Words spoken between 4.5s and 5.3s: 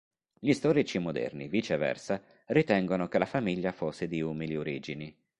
origini.